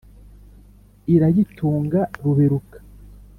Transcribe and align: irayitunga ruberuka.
irayitunga 1.13 1.99
ruberuka. 2.23 2.77